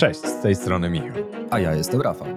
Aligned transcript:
Cześć, 0.00 0.20
z 0.20 0.42
tej 0.42 0.54
strony 0.54 0.90
Michał. 0.90 1.10
A 1.50 1.58
ja 1.58 1.74
jestem 1.74 2.00
Rafał. 2.00 2.28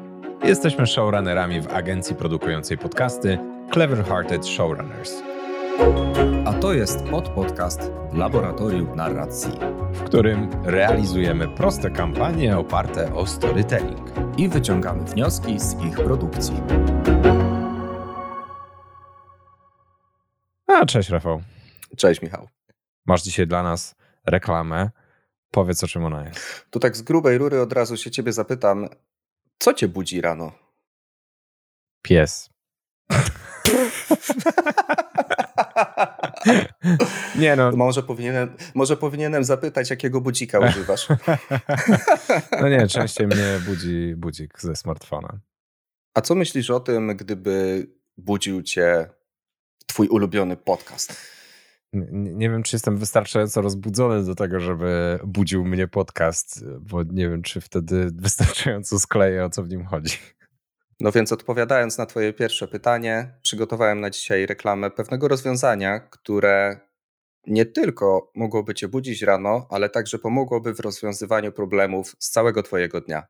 Jesteśmy 0.43 0.87
showrunnerami 0.87 1.61
w 1.61 1.67
agencji 1.67 2.15
produkującej 2.15 2.77
podcasty 2.77 3.37
Clever 3.73 4.05
Hearted 4.05 4.47
Showrunners. 4.47 5.13
A 6.45 6.53
to 6.53 6.73
jest 6.73 7.03
podpodcast 7.03 7.91
Laboratorium 8.13 8.95
Narracji, 8.95 9.51
w 9.93 10.03
którym 10.03 10.49
realizujemy 10.63 11.47
proste 11.47 11.91
kampanie 11.91 12.57
oparte 12.57 13.13
o 13.13 13.27
storytelling 13.27 14.11
i 14.37 14.49
wyciągamy 14.49 15.03
wnioski 15.03 15.59
z 15.59 15.81
ich 15.83 15.95
produkcji. 15.95 16.55
A, 20.67 20.85
cześć 20.85 21.09
Rafał. 21.09 21.41
Cześć 21.97 22.21
Michał. 22.21 22.47
Masz 23.05 23.23
dzisiaj 23.23 23.47
dla 23.47 23.63
nas 23.63 23.95
reklamę. 24.25 24.89
Powiedz 25.53 25.83
o 25.83 25.87
czym 25.87 26.05
ona 26.05 26.25
jest. 26.25 26.65
To 26.69 26.79
tak 26.79 26.97
z 26.97 27.01
grubej 27.01 27.37
rury 27.37 27.61
od 27.61 27.73
razu 27.73 27.97
się 27.97 28.11
ciebie 28.11 28.33
zapytam, 28.33 28.89
co 29.59 29.73
cię 29.73 29.87
budzi 29.87 30.21
rano? 30.21 30.51
Pies. 32.01 32.49
Nie 37.35 37.55
no. 37.55 37.71
Może 37.71 38.03
powinienem, 38.03 38.55
może 38.73 38.97
powinienem 38.97 39.43
zapytać, 39.43 39.89
jakiego 39.89 40.21
budzika 40.21 40.59
używasz. 40.59 41.07
no 42.61 42.69
nie, 42.69 42.87
częściej 42.97 43.27
mnie 43.27 43.59
budzi 43.65 44.15
budzik 44.15 44.61
ze 44.61 44.75
smartfona. 44.75 45.39
A 46.13 46.21
co 46.21 46.35
myślisz 46.35 46.69
o 46.69 46.79
tym, 46.79 47.17
gdyby 47.17 47.87
budził 48.17 48.61
cię 48.61 49.09
twój 49.87 50.07
ulubiony 50.07 50.57
podcast? 50.57 51.15
Nie, 52.11 52.49
wiem, 52.49 52.63
czy 52.63 52.75
jestem 52.75 52.97
wystarczająco 52.97 53.61
rozbudzony 53.61 54.23
do 54.25 54.35
tego, 54.35 54.59
żeby 54.59 55.19
budził 55.23 55.65
mnie 55.65 55.87
podcast, 55.87 56.65
bo 56.79 57.03
nie 57.03 57.29
wiem, 57.29 57.41
czy 57.41 57.61
wtedy 57.61 58.09
wystarczająco 58.15 58.99
skleję, 58.99 59.45
o 59.45 59.49
co 59.49 59.63
w 59.63 59.69
nim 59.69 59.85
chodzi. 59.85 60.17
No 60.99 61.11
więc 61.11 61.31
odpowiadając 61.31 61.97
na 61.97 62.05
Twoje 62.05 62.33
pierwsze 62.33 62.67
pytanie, 62.67 63.33
przygotowałem 63.41 63.99
na 63.99 64.09
dzisiaj 64.09 64.45
reklamę 64.45 64.91
pewnego 64.91 65.27
rozwiązania, 65.27 65.99
które 65.99 66.79
nie 67.47 67.65
tylko 67.65 68.31
mogłoby 68.35 68.73
Cię 68.73 68.87
budzić 68.87 69.21
rano, 69.21 69.67
ale 69.69 69.89
także 69.89 70.19
pomogłoby 70.19 70.73
w 70.73 70.79
rozwiązywaniu 70.79 71.51
problemów 71.51 72.15
z 72.19 72.29
całego 72.29 72.63
Twojego 72.63 73.01
dnia. 73.01 73.23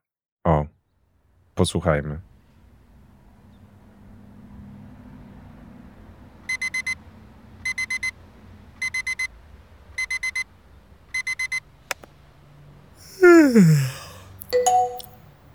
O, 0.43 0.65
posłuchajmy. 1.55 2.32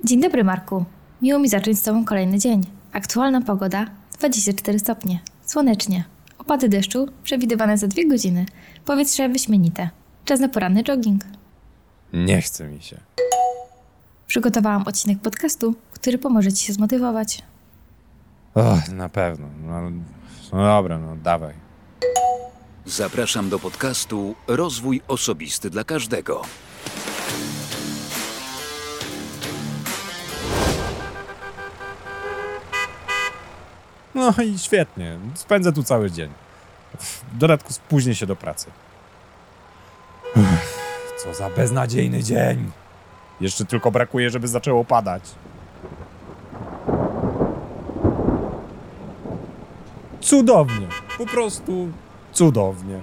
Dzień 0.04 0.20
dobry, 0.20 0.44
Marku. 0.44 0.84
Miło 1.22 1.38
mi 1.38 1.48
zacząć 1.48 1.78
z 1.78 1.82
Tobą 1.82 2.04
kolejny 2.04 2.38
dzień. 2.38 2.62
Aktualna 2.92 3.40
pogoda 3.40 3.86
24 4.18 4.78
stopnie. 4.78 5.20
Słonecznie. 5.46 6.04
Opady 6.38 6.68
deszczu 6.68 7.06
przewidywane 7.24 7.78
za 7.78 7.86
dwie 7.86 8.08
godziny. 8.08 8.46
Powietrze 8.84 9.28
wyśmienite. 9.28 9.90
Czas 10.24 10.40
na 10.40 10.48
poranny 10.48 10.84
jogging. 10.84 11.22
Nie 12.12 12.42
chce 12.42 12.68
mi 12.68 12.82
się. 12.82 13.00
Przygotowałam 14.26 14.82
odcinek 14.86 15.18
podcastu, 15.18 15.74
który 15.92 16.18
pomoże 16.18 16.52
Ci 16.52 16.66
się 16.66 16.72
zmotywować. 16.72 17.42
Och, 18.54 18.88
na 18.92 19.08
pewno. 19.08 19.46
No, 19.66 19.90
no 20.52 20.64
dobra, 20.64 20.98
no 20.98 21.16
dawaj. 21.16 21.54
Zapraszam 22.86 23.48
do 23.48 23.58
podcastu 23.58 24.34
Rozwój 24.46 25.00
Osobisty 25.08 25.70
dla 25.70 25.84
Każdego. 25.84 26.42
No 34.18 34.34
i 34.44 34.58
świetnie. 34.58 35.18
Spędzę 35.34 35.72
tu 35.72 35.82
cały 35.82 36.10
dzień. 36.10 36.30
W 36.98 37.38
dodatku 37.38 37.72
spóźnię 37.72 38.14
się 38.14 38.26
do 38.26 38.36
pracy. 38.36 38.66
Uff, 40.36 40.78
co 41.24 41.34
za 41.34 41.50
beznadziejny 41.50 42.22
dzień. 42.22 42.70
Jeszcze 43.40 43.64
tylko 43.64 43.90
brakuje, 43.90 44.30
żeby 44.30 44.48
zaczęło 44.48 44.84
padać. 44.84 45.22
Cudownie. 50.20 50.86
Po 51.18 51.26
prostu 51.26 51.88
cudownie. 52.32 53.00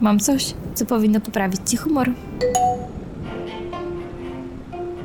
Mam 0.00 0.20
coś, 0.20 0.54
co 0.74 0.86
powinno 0.86 1.20
poprawić 1.20 1.60
ci 1.70 1.76
humor. 1.76 2.10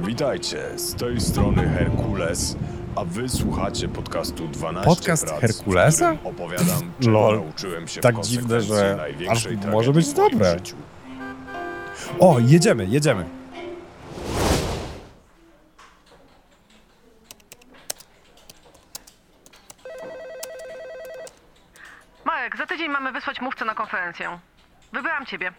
Witajcie, 0.04 0.64
z 0.76 0.96
tej 0.96 1.22
strony 1.22 1.70
Herkules 1.70 2.56
a 2.98 3.06
wy 3.06 3.30
słuchacie 3.30 3.88
podcastu 3.88 4.48
12 4.48 4.90
Podcast 4.90 5.26
prac, 5.26 5.42
Herkulesa? 5.42 6.16
opowiadam, 6.24 6.92
czego 7.00 7.12
Lol. 7.12 7.36
nauczyłem 7.36 7.88
się 7.88 8.02
Tak 8.02 8.16
w 8.16 8.22
dziwne, 8.22 8.62
że 8.62 9.06
aż 9.30 9.48
może 9.72 9.94
być 9.94 10.14
dobre. 10.14 10.58
O, 12.20 12.40
jedziemy, 12.40 12.86
jedziemy. 12.86 13.26
Marek, 22.26 22.58
za 22.58 22.66
tydzień 22.66 22.90
mamy 22.90 23.12
wysłać 23.12 23.42
mówcę 23.42 23.66
na 23.66 23.76
konferencję. 23.76 24.40
Wybrałam 24.94 25.26
ciebie. 25.26 25.52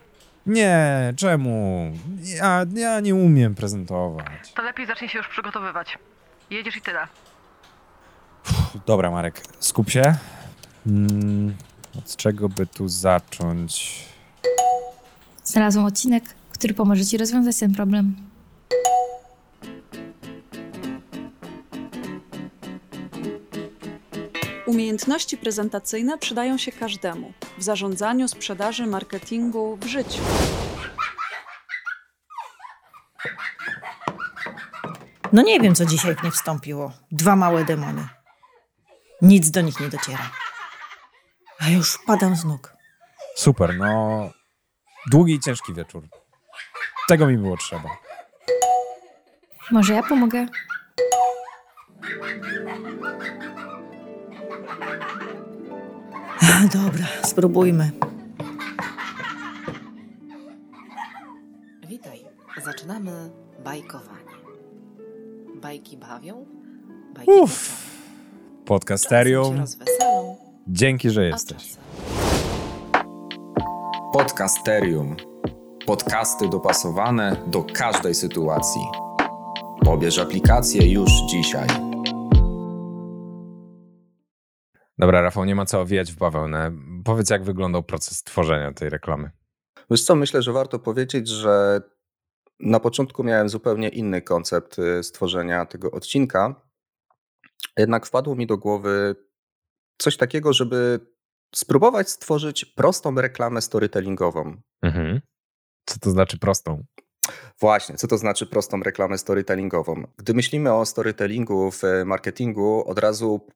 Nie, 0.47 1.12
czemu? 1.16 1.93
Ja, 2.22 2.65
ja 2.75 3.00
nie 3.00 3.15
umiem 3.15 3.55
prezentować. 3.55 4.53
To 4.55 4.62
lepiej 4.62 4.87
zacznij 4.87 5.10
się 5.10 5.19
już 5.19 5.28
przygotowywać. 5.28 5.99
Jedziesz 6.50 6.76
i 6.76 6.81
tyle. 6.81 7.06
Dobra, 8.86 9.10
Marek, 9.10 9.42
skup 9.60 9.90
się. 9.90 10.14
Hmm, 10.84 11.54
od 11.98 12.16
czego 12.16 12.48
by 12.48 12.66
tu 12.66 12.88
zacząć? 12.88 14.04
Znalazłam 15.44 15.84
odcinek, 15.84 16.24
który 16.52 16.74
pomoże 16.74 17.04
Ci 17.04 17.18
rozwiązać 17.18 17.56
ten 17.56 17.74
problem. 17.74 18.16
Umiejętności 24.66 25.36
prezentacyjne 25.36 26.18
przydają 26.18 26.58
się 26.58 26.72
każdemu 26.72 27.32
w 27.58 27.62
zarządzaniu, 27.62 28.28
sprzedaży, 28.28 28.86
marketingu, 28.86 29.76
w 29.76 29.86
życiu. 29.86 30.22
No 35.32 35.42
nie 35.42 35.60
wiem, 35.60 35.74
co 35.74 35.86
dzisiaj 35.86 36.14
w 36.16 36.22
nie 36.22 36.30
wstąpiło. 36.30 36.92
Dwa 37.12 37.36
małe 37.36 37.64
demony. 37.64 38.08
Nic 39.22 39.50
do 39.50 39.60
nich 39.60 39.80
nie 39.80 39.88
dociera. 39.88 40.30
A 41.58 41.68
już 41.68 41.98
padam 42.06 42.36
z 42.36 42.44
nóg. 42.44 42.72
Super, 43.36 43.74
no. 43.78 44.30
Długi 45.10 45.34
i 45.34 45.40
ciężki 45.40 45.74
wieczór. 45.74 46.08
Tego 47.08 47.26
mi 47.26 47.38
było 47.38 47.56
trzeba. 47.56 47.88
Może 49.70 49.94
ja 49.94 50.02
pomogę? 50.02 50.46
Dobra, 56.72 57.06
spróbujmy. 57.24 57.90
Witaj. 61.88 62.24
Zaczynamy 62.64 63.30
bajkowanie. 63.64 64.18
Bajki 65.54 65.96
bawią, 65.96 66.46
bajki 67.14 67.30
Uff. 67.30 67.77
Podcasterium. 68.68 69.64
Dzięki, 70.66 71.10
że 71.10 71.24
jesteś. 71.26 71.76
Podcasterium. 74.12 75.16
Podcasty 75.87 76.48
dopasowane 76.48 77.37
do 77.46 77.64
każdej 77.75 78.14
sytuacji. 78.14 78.81
Pobierz 79.84 80.19
aplikację 80.19 80.93
już 80.93 81.10
dzisiaj. 81.31 81.69
Dobra, 84.98 85.22
Rafał, 85.22 85.44
nie 85.44 85.54
ma 85.54 85.66
co 85.66 85.81
owijać 85.81 86.12
w 86.12 86.16
bawełnę. 86.16 86.72
Powiedz, 87.04 87.31
jak 87.31 87.44
wyglądał 87.44 87.82
proces 87.82 88.22
tworzenia 88.22 88.72
tej 88.72 88.88
reklamy. 88.88 89.31
Wiesz 89.90 90.02
co, 90.02 90.14
myślę, 90.14 90.43
że 90.43 90.52
warto 90.52 90.78
powiedzieć, 90.78 91.28
że 91.28 91.81
na 92.60 92.81
początku 92.81 93.25
miałem 93.25 93.48
zupełnie 93.48 93.88
inny 93.88 94.22
koncept 94.22 94.78
y, 94.78 95.02
stworzenia 95.02 95.66
tego 95.66 95.90
odcinka. 95.90 96.68
Jednak 97.76 98.06
wpadło 98.06 98.34
mi 98.34 98.46
do 98.46 98.58
głowy 98.58 99.16
coś 99.99 100.16
takiego, 100.16 100.52
żeby 100.52 101.00
spróbować 101.55 102.10
stworzyć 102.10 102.64
prostą 102.64 103.14
reklamę 103.14 103.62
storytellingową. 103.62 104.56
Mhm. 104.82 105.20
Co 105.87 105.99
to 105.99 106.10
znaczy 106.10 106.38
prostą? 106.38 106.84
Właśnie, 107.60 107.96
co 107.96 108.08
to 108.08 108.19
znaczy 108.19 108.46
prostą 108.46 108.81
reklamę 108.81 109.19
storytellingową? 109.19 110.02
Gdy 110.16 110.34
myślimy 110.34 110.72
o 110.72 110.87
storytellingu 110.87 111.70
w 111.70 111.82
marketingu, 112.05 112.84
od 112.88 112.99
razu 112.99 113.46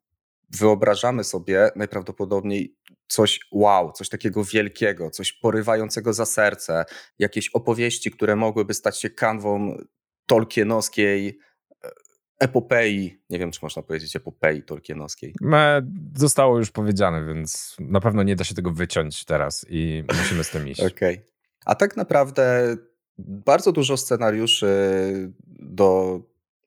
wyobrażamy 0.51 1.25
sobie 1.25 1.71
najprawdopodobniej 1.77 2.77
coś 3.07 3.41
wow, 3.53 3.93
coś 3.93 4.09
takiego 4.09 4.45
wielkiego, 4.45 5.11
coś 5.11 5.33
porywającego 5.33 6.13
za 6.13 6.27
serce, 6.27 6.85
jakieś 7.19 7.49
opowieści, 7.49 8.11
które 8.11 8.37
mogłyby 8.37 8.75
stać 8.75 9.01
się 9.01 9.11
kanwą 9.11 9.77
tolkienowskiej 10.27 11.29
e, 11.29 11.52
epopei. 12.43 13.21
Nie 13.31 13.39
wiem, 13.39 13.51
czy 13.51 13.59
można 13.63 13.83
powiedzieć 13.83 14.17
epopei 14.17 14.63
tolkienowskiej. 14.63 15.35
Zostało 16.17 16.59
już 16.59 16.71
powiedziane, 16.71 17.27
więc 17.27 17.77
na 17.81 18.01
pewno 18.01 18.23
nie 18.23 18.37
da 18.37 18.45
się 18.45 18.55
tego 18.55 18.71
wyciąć 18.71 19.25
teraz 19.25 19.67
i 19.69 20.05
musimy 20.19 20.45
z 20.45 20.51
tym 20.51 20.69
iść. 20.69 20.81
Okej. 20.81 21.15
Okay. 21.15 21.27
A 21.65 21.75
tak 21.75 21.97
naprawdę 21.97 22.77
bardzo 23.19 23.73
dużo 23.73 23.97
scenariuszy 23.97 24.69
do 25.59 26.21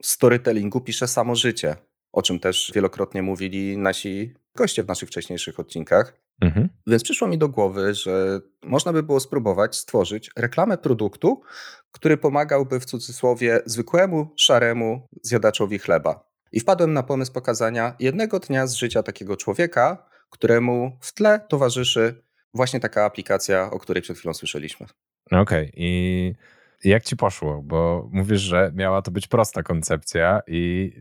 storytellingu 0.04 0.81
pisze 0.81 1.07
samo 1.07 1.36
życie, 1.36 1.75
o 2.12 2.22
czym 2.22 2.39
też 2.39 2.72
wielokrotnie 2.75 3.22
mówili 3.22 3.77
nasi 3.77 4.33
goście 4.56 4.83
w 4.83 4.88
naszych 4.88 5.10
wcześniejszych 5.10 5.60
odcinkach. 5.60 6.22
Mhm. 6.42 6.69
Więc 6.88 7.04
przyszło 7.04 7.27
mi 7.27 7.38
do 7.38 7.50
głowy, 7.50 7.94
że 7.94 8.42
można 8.63 8.94
by 8.94 9.04
było 9.04 9.19
spróbować 9.19 9.75
stworzyć 9.75 10.31
reklamę 10.38 10.77
produktu, 10.77 11.42
który 11.96 12.18
pomagałby 12.18 12.80
w 12.80 12.86
cudzysłowie 12.86 13.60
zwykłemu, 13.66 14.28
szaremu 14.38 15.08
zjadaczowi 15.22 15.80
chleba. 15.80 16.30
I 16.52 16.60
wpadłem 16.60 16.94
na 16.94 17.04
pomysł 17.04 17.34
pokazania 17.34 17.96
jednego 18.00 18.40
dnia 18.40 18.68
z 18.68 18.74
życia 18.74 19.04
takiego 19.04 19.38
człowieka, 19.38 20.10
któremu 20.30 20.98
w 21.02 21.14
tle 21.14 21.40
towarzyszy 21.50 22.24
właśnie 22.54 22.80
taka 22.80 23.06
aplikacja, 23.06 23.72
o 23.72 23.80
której 23.80 24.04
przed 24.04 24.18
chwilą 24.18 24.34
słyszeliśmy. 24.34 24.88
Okej, 25.26 25.42
okay. 25.42 25.72
i 25.76 26.34
jak 26.84 27.04
ci 27.04 27.16
poszło? 27.16 27.62
Bo 27.62 28.10
mówisz, 28.12 28.42
że 28.42 28.72
miała 28.74 29.02
to 29.02 29.12
być 29.12 29.28
prosta 29.28 29.64
koncepcja 29.64 30.42
i 30.48 30.92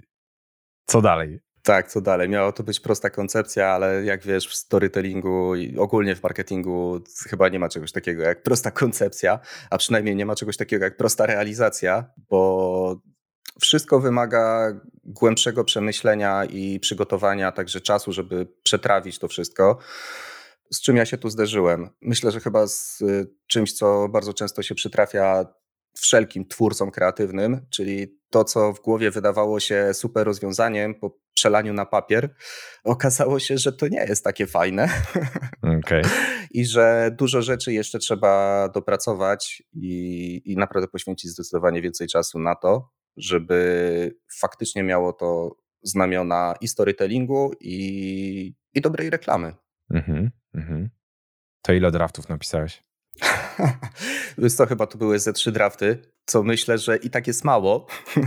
co 0.86 1.02
dalej? 1.02 1.40
Tak, 1.64 1.90
co 1.90 2.00
dalej? 2.00 2.28
Miała 2.28 2.52
to 2.52 2.62
być 2.62 2.80
prosta 2.80 3.10
koncepcja, 3.10 3.68
ale 3.68 4.04
jak 4.04 4.22
wiesz, 4.22 4.48
w 4.48 4.54
storytellingu 4.54 5.54
i 5.54 5.78
ogólnie 5.78 6.16
w 6.16 6.22
marketingu 6.22 7.00
chyba 7.28 7.48
nie 7.48 7.58
ma 7.58 7.68
czegoś 7.68 7.92
takiego 7.92 8.22
jak 8.22 8.42
prosta 8.42 8.70
koncepcja, 8.70 9.38
a 9.70 9.78
przynajmniej 9.78 10.16
nie 10.16 10.26
ma 10.26 10.34
czegoś 10.34 10.56
takiego 10.56 10.84
jak 10.84 10.96
prosta 10.96 11.26
realizacja, 11.26 12.04
bo 12.30 13.00
wszystko 13.60 14.00
wymaga 14.00 14.72
głębszego 15.04 15.64
przemyślenia 15.64 16.44
i 16.44 16.80
przygotowania, 16.80 17.52
także 17.52 17.80
czasu, 17.80 18.12
żeby 18.12 18.46
przetrawić 18.62 19.18
to 19.18 19.28
wszystko. 19.28 19.78
Z 20.72 20.80
czym 20.80 20.96
ja 20.96 21.06
się 21.06 21.18
tu 21.18 21.30
zderzyłem? 21.30 21.90
Myślę, 22.02 22.30
że 22.30 22.40
chyba 22.40 22.66
z 22.66 23.00
y, 23.00 23.30
czymś, 23.46 23.72
co 23.72 24.08
bardzo 24.08 24.34
często 24.34 24.62
się 24.62 24.74
przytrafia 24.74 25.46
wszelkim 25.98 26.46
twórcom 26.46 26.90
kreatywnym, 26.90 27.66
czyli 27.70 28.18
to, 28.30 28.44
co 28.44 28.72
w 28.72 28.80
głowie 28.80 29.10
wydawało 29.10 29.60
się 29.60 29.94
super 29.94 30.26
rozwiązaniem 30.26 30.94
po 30.94 31.18
przelaniu 31.34 31.72
na 31.72 31.86
papier, 31.86 32.34
okazało 32.84 33.38
się, 33.38 33.58
że 33.58 33.72
to 33.72 33.88
nie 33.88 34.04
jest 34.08 34.24
takie 34.24 34.46
fajne. 34.46 34.88
Okay. 35.78 36.02
I 36.50 36.66
że 36.66 37.10
dużo 37.18 37.42
rzeczy 37.42 37.72
jeszcze 37.72 37.98
trzeba 37.98 38.68
dopracować 38.68 39.62
i, 39.72 40.42
i 40.44 40.56
naprawdę 40.56 40.88
poświęcić 40.88 41.30
zdecydowanie 41.30 41.82
więcej 41.82 42.08
czasu 42.08 42.38
na 42.38 42.54
to, 42.54 42.90
żeby 43.16 44.16
faktycznie 44.40 44.82
miało 44.82 45.12
to 45.12 45.56
znamiona 45.82 46.54
i 46.60 46.68
storytellingu, 46.68 47.52
i, 47.60 48.54
i 48.74 48.80
dobrej 48.80 49.10
reklamy. 49.10 49.54
Mhm, 49.90 50.30
mhm. 50.54 50.90
To 51.62 51.72
ile 51.72 51.90
draftów 51.90 52.28
napisałeś? 52.28 52.82
Wiesz 54.38 54.52
co, 54.52 54.66
chyba 54.66 54.86
to 54.86 54.98
były 54.98 55.18
ze 55.18 55.32
trzy 55.32 55.52
drafty, 55.52 55.98
co 56.26 56.42
myślę, 56.42 56.78
że 56.78 56.96
i 56.96 57.10
tak 57.10 57.26
jest 57.26 57.44
mało, 57.44 57.86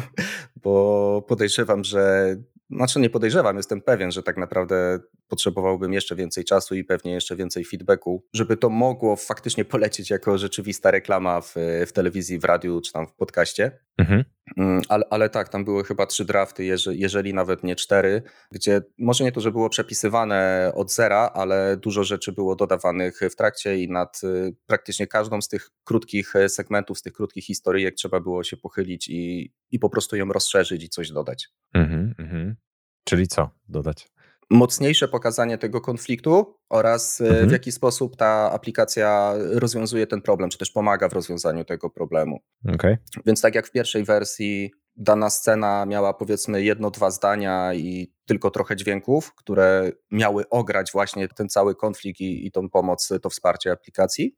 bo 0.63 1.25
podejrzewam, 1.27 1.83
że 1.83 2.35
znaczy 2.69 2.99
nie 2.99 3.09
podejrzewam, 3.09 3.57
jestem 3.57 3.81
pewien, 3.81 4.11
że 4.11 4.23
tak 4.23 4.37
naprawdę 4.37 4.99
potrzebowałbym 5.27 5.93
jeszcze 5.93 6.15
więcej 6.15 6.43
czasu 6.43 6.75
i 6.75 6.83
pewnie 6.83 7.13
jeszcze 7.13 7.35
więcej 7.35 7.65
feedbacku, 7.65 8.25
żeby 8.33 8.57
to 8.57 8.69
mogło 8.69 9.15
faktycznie 9.15 9.65
polecieć 9.65 10.09
jako 10.09 10.37
rzeczywista 10.37 10.91
reklama 10.91 11.41
w, 11.41 11.55
w 11.87 11.91
telewizji, 11.91 12.39
w 12.39 12.43
radiu 12.43 12.81
czy 12.81 12.93
tam 12.93 13.07
w 13.07 13.13
podcaście. 13.13 13.79
Mhm. 13.97 14.23
Mm, 14.57 14.81
ale, 14.89 15.03
ale 15.09 15.29
tak, 15.29 15.49
tam 15.49 15.65
były 15.65 15.83
chyba 15.83 16.05
trzy 16.05 16.25
drafty, 16.25 16.65
jeżeli, 16.89 17.33
nawet 17.33 17.63
nie 17.63 17.75
cztery, 17.75 18.21
gdzie 18.51 18.81
może 18.97 19.23
nie 19.23 19.31
to, 19.31 19.41
że 19.41 19.51
było 19.51 19.69
przepisywane 19.69 20.71
od 20.75 20.91
zera, 20.93 21.31
ale 21.33 21.77
dużo 21.77 22.03
rzeczy 22.03 22.31
było 22.31 22.55
dodawanych 22.55 23.19
w 23.31 23.35
trakcie 23.35 23.77
i 23.77 23.89
nad 23.89 24.21
y, 24.23 24.55
praktycznie 24.65 25.07
każdą 25.07 25.41
z 25.41 25.47
tych 25.47 25.69
krótkich 25.83 26.35
e, 26.35 26.49
segmentów, 26.49 26.99
z 26.99 27.01
tych 27.01 27.13
krótkich 27.13 27.45
historii, 27.45 27.85
jak 27.85 27.95
trzeba 27.95 28.19
było 28.19 28.43
się 28.43 28.57
pochylić 28.57 29.07
i, 29.07 29.53
i 29.71 29.79
po 29.79 29.89
prostu 29.89 30.15
ją 30.15 30.25
rozszerzyć 30.25 30.83
i 30.83 30.89
coś 30.89 31.11
dodać. 31.11 31.49
Mhm, 31.73 32.13
mhm. 32.19 32.55
Czyli 33.03 33.27
co 33.27 33.49
dodać? 33.69 34.07
Mocniejsze 34.49 35.07
pokazanie 35.07 35.57
tego 35.57 35.81
konfliktu 35.81 36.55
oraz 36.69 37.21
e, 37.21 37.27
mhm. 37.27 37.49
w 37.49 37.51
jaki 37.51 37.71
sposób 37.71 38.15
ta 38.15 38.51
aplikacja 38.51 39.33
rozwiązuje 39.37 40.07
ten 40.07 40.21
problem, 40.21 40.49
czy 40.49 40.57
też 40.57 40.71
pomaga 40.71 41.09
w 41.09 41.13
rozwiązaniu 41.13 41.65
tego 41.65 41.89
problemu. 41.89 42.39
Okay. 42.73 42.97
Więc 43.25 43.41
tak 43.41 43.55
jak 43.55 43.67
w 43.67 43.71
pierwszej 43.71 44.03
wersji 44.03 44.71
dana 44.97 45.29
scena 45.29 45.85
miała 45.85 46.13
powiedzmy 46.13 46.63
jedno, 46.63 46.91
dwa 46.91 47.11
zdania 47.11 47.73
i 47.73 48.13
tylko 48.25 48.51
trochę 48.51 48.75
dźwięków, 48.75 49.35
które 49.35 49.91
miały 50.11 50.49
ograć 50.49 50.91
właśnie 50.91 51.27
ten 51.27 51.49
cały 51.49 51.75
konflikt 51.75 52.19
i, 52.19 52.47
i 52.47 52.51
tą 52.51 52.69
pomoc, 52.69 53.09
to 53.21 53.29
wsparcie 53.29 53.71
aplikacji. 53.71 54.35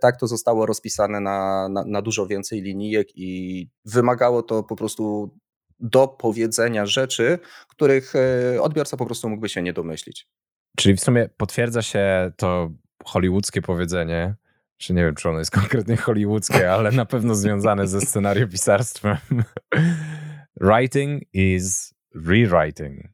Tak 0.00 0.20
to 0.20 0.26
zostało 0.26 0.66
rozpisane 0.66 1.20
na, 1.20 1.68
na, 1.68 1.84
na 1.86 2.02
dużo 2.02 2.26
więcej 2.26 2.62
linijek 2.62 3.08
i 3.14 3.70
wymagało 3.84 4.42
to 4.42 4.62
po 4.62 4.76
prostu 4.76 5.30
do 5.80 6.08
powiedzenia 6.08 6.86
rzeczy, 6.86 7.38
których 7.68 8.12
e, 8.16 8.62
odbiorca 8.62 8.96
po 8.96 9.06
prostu 9.06 9.28
mógłby 9.28 9.48
się 9.48 9.62
nie 9.62 9.72
domyślić. 9.72 10.28
Czyli 10.76 10.96
w 10.96 11.00
sumie 11.00 11.28
potwierdza 11.36 11.82
się 11.82 12.32
to 12.36 12.70
hollywoodzkie 13.04 13.62
powiedzenie, 13.62 14.34
czy 14.76 14.94
nie 14.94 15.04
wiem, 15.04 15.14
czy 15.14 15.28
ono 15.28 15.38
jest 15.38 15.50
konkretnie 15.60 15.96
hollywoodzkie, 15.96 16.72
ale 16.72 16.92
na 16.92 17.04
pewno 17.04 17.34
związane 17.34 17.88
ze 17.88 18.00
scenariopisarstwem. 18.00 19.16
Writing 20.60 21.22
is 21.32 21.94
rewriting. 22.14 23.06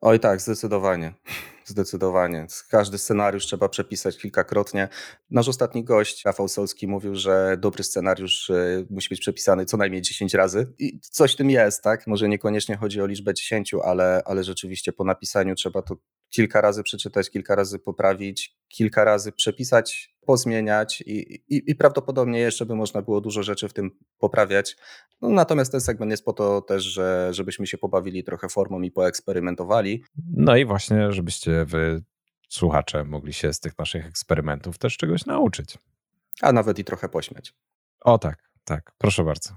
Oj 0.00 0.20
tak, 0.20 0.40
zdecydowanie. 0.40 1.14
Zdecydowanie. 1.64 2.46
Każdy 2.70 2.98
scenariusz 2.98 3.46
trzeba 3.46 3.68
przepisać 3.68 4.18
kilkakrotnie. 4.18 4.88
Nasz 5.30 5.48
ostatni 5.48 5.84
gość, 5.84 6.24
Rafał 6.24 6.48
Solski, 6.48 6.88
mówił, 6.88 7.16
że 7.16 7.56
dobry 7.58 7.84
scenariusz 7.84 8.50
e, 8.50 8.84
musi 8.90 9.08
być 9.08 9.20
przepisany 9.20 9.64
co 9.64 9.76
najmniej 9.76 10.02
10 10.02 10.34
razy. 10.34 10.72
I 10.78 11.00
coś 11.00 11.32
w 11.32 11.36
tym 11.36 11.50
jest, 11.50 11.82
tak? 11.82 12.06
Może 12.06 12.28
niekoniecznie 12.28 12.76
chodzi 12.76 13.00
o 13.00 13.06
liczbę 13.06 13.34
10, 13.34 13.74
ale, 13.84 14.22
ale 14.24 14.44
rzeczywiście 14.44 14.92
po 14.92 15.04
napisaniu 15.04 15.54
trzeba 15.54 15.82
to 15.82 15.96
kilka 16.30 16.60
razy 16.60 16.82
przeczytać, 16.82 17.30
kilka 17.30 17.54
razy 17.54 17.78
poprawić, 17.78 18.56
kilka 18.68 19.04
razy 19.04 19.32
przepisać, 19.32 20.16
pozmieniać 20.26 21.00
i, 21.00 21.34
i, 21.34 21.70
i 21.70 21.74
prawdopodobnie 21.74 22.38
jeszcze 22.38 22.66
by 22.66 22.74
można 22.74 23.02
było 23.02 23.20
dużo 23.20 23.42
rzeczy 23.42 23.68
w 23.68 23.72
tym 23.72 23.90
poprawiać. 24.18 24.76
No, 25.20 25.28
natomiast 25.28 25.72
ten 25.72 25.80
segment 25.80 26.10
jest 26.10 26.24
po 26.24 26.32
to 26.32 26.62
też, 26.62 26.82
że, 26.82 27.28
żebyśmy 27.30 27.66
się 27.66 27.78
pobawili 27.78 28.24
trochę 28.24 28.48
formą 28.48 28.82
i 28.82 28.90
poeksperymentowali. 28.90 30.04
No 30.36 30.56
i 30.56 30.64
właśnie, 30.64 31.12
żebyście 31.12 31.64
wy, 31.64 32.02
słuchacze, 32.48 33.04
mogli 33.04 33.32
się 33.32 33.52
z 33.52 33.60
tych 33.60 33.78
naszych 33.78 34.06
eksperymentów 34.06 34.78
też 34.78 34.96
czegoś 34.96 35.26
nauczyć. 35.26 35.78
A 36.42 36.52
nawet 36.52 36.78
i 36.78 36.84
trochę 36.84 37.08
pośmiać. 37.08 37.54
O 38.00 38.18
tak, 38.18 38.50
tak, 38.64 38.92
proszę 38.98 39.24
bardzo. 39.24 39.56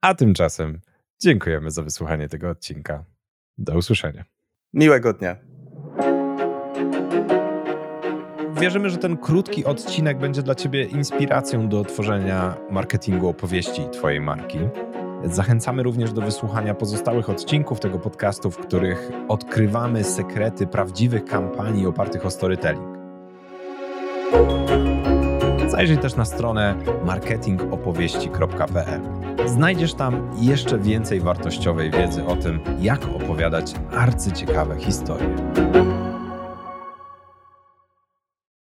A 0.00 0.14
tymczasem 0.14 0.80
dziękujemy 1.22 1.70
za 1.70 1.82
wysłuchanie 1.82 2.28
tego 2.28 2.50
odcinka. 2.50 3.04
Do 3.58 3.76
usłyszenia. 3.76 4.24
Miłego 4.72 5.12
dnia. 5.12 5.36
Wierzymy, 8.60 8.90
że 8.90 8.96
ten 8.96 9.16
krótki 9.16 9.64
odcinek 9.64 10.18
będzie 10.18 10.42
dla 10.42 10.54
Ciebie 10.54 10.84
inspiracją 10.84 11.68
do 11.68 11.84
tworzenia 11.84 12.54
marketingu 12.70 13.28
opowieści 13.28 13.82
Twojej 13.92 14.20
marki. 14.20 14.58
Zachęcamy 15.24 15.82
również 15.82 16.12
do 16.12 16.20
wysłuchania 16.20 16.74
pozostałych 16.74 17.30
odcinków 17.30 17.80
tego 17.80 17.98
podcastu, 17.98 18.50
w 18.50 18.58
których 18.58 19.10
odkrywamy 19.28 20.04
sekrety 20.04 20.66
prawdziwych 20.66 21.24
kampanii 21.24 21.86
opartych 21.86 22.26
o 22.26 22.30
storytelling. 22.30 22.98
Zajrzyj 25.68 25.98
też 25.98 26.16
na 26.16 26.24
stronę 26.24 26.74
marketingopowieści.pl. 27.04 29.00
Znajdziesz 29.46 29.94
tam 29.94 30.30
jeszcze 30.40 30.78
więcej 30.78 31.20
wartościowej 31.20 31.90
wiedzy 31.90 32.26
o 32.26 32.36
tym, 32.36 32.60
jak 32.80 33.04
opowiadać 33.04 33.74
arcyciekawe 33.92 34.78
historie. 34.78 35.34